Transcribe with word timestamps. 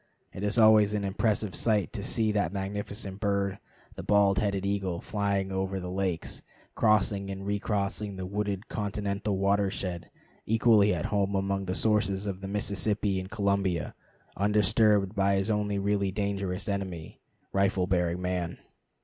It 0.33 0.41
is 0.41 0.57
always 0.57 0.95
an 0.95 1.03
impressive 1.03 1.53
sight 1.53 1.93
to 1.93 2.01
see 2.01 2.31
that 2.31 2.51
magnificent 2.51 3.19
bird, 3.19 3.59
the 3.93 4.01
bald 4.01 4.39
headed 4.39 4.65
eagle, 4.65 4.99
flying 4.99 5.51
high 5.51 5.55
over 5.55 5.79
the 5.79 5.91
lakes, 5.91 6.41
crossing 6.73 7.29
and 7.29 7.45
recrossing 7.45 8.15
the 8.15 8.25
wooded 8.25 8.67
continental 8.67 9.37
watershed, 9.37 10.09
equally 10.47 10.91
at 10.91 11.05
home 11.13 11.35
among 11.35 11.65
the 11.65 11.75
sources 11.75 12.25
of 12.25 12.41
the 12.41 12.47
Mississippi 12.47 13.19
and 13.19 13.29
Columbia, 13.29 13.93
undisturbed 14.35 15.13
by 15.13 15.35
his 15.35 15.51
only 15.51 15.77
really 15.77 16.11
dangerous 16.11 16.67
enemy, 16.67 17.21
rifle 17.53 17.85
bearing 17.85 18.19
man. 18.23 18.57